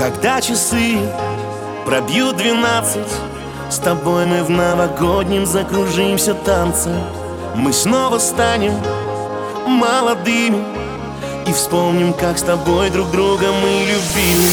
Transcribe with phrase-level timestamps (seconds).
[0.00, 0.96] Когда часы
[1.84, 3.12] пробьют двенадцать
[3.68, 6.98] С тобой мы в новогоднем закружимся танцем
[7.54, 8.72] Мы снова станем
[9.66, 10.64] молодыми
[11.46, 14.48] И вспомним, как с тобой друг друга мы любили.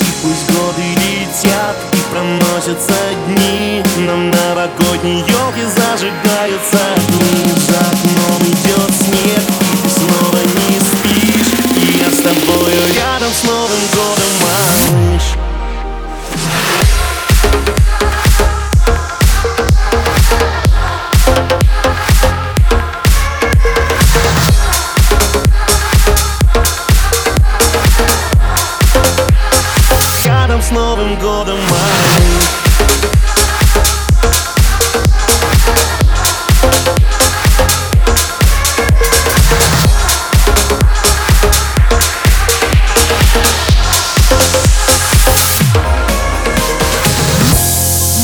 [0.00, 2.92] И пусть годы летят и проносятся
[3.28, 6.80] дни На новогодней елке зажигаются.
[6.96, 11.60] Огни За окном идет снег, и ты снова не спишь.
[11.76, 13.99] И я с тобою рядом с Новым годом,
[30.72, 32.20] Новым годом, малыш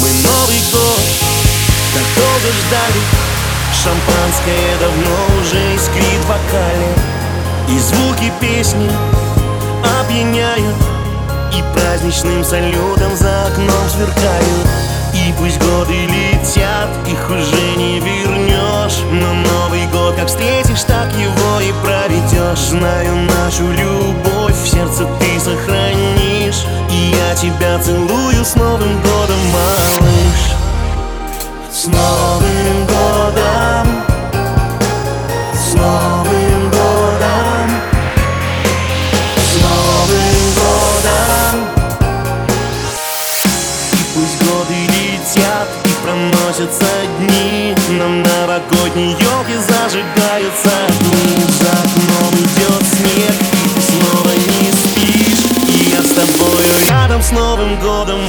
[0.01, 1.01] Мы Новый год
[1.95, 3.03] так долго ждали.
[3.83, 6.95] Шампанское давно уже искрит в бокале
[7.69, 8.89] И звуки песни
[10.01, 10.96] опьяняют
[11.53, 14.69] И праздничным салютом за окном сверкают.
[15.15, 18.99] И пусть годы летят, их уже не вернешь.
[19.11, 22.59] Но Новый год как встретишь, так его и проведешь.
[22.59, 26.65] Знаю нашу любовь, в сердце ты сохранишь.
[26.91, 29.86] И я тебя целую с Новым годом, малыш
[46.57, 46.87] проносятся
[47.19, 47.75] дни.
[47.91, 50.71] На новогодней елке зажигаются.
[50.89, 53.35] Огни За окном идет снег,
[53.75, 55.45] ты снова не спишь.
[55.69, 58.21] И я с тобою рядом с Новым годом,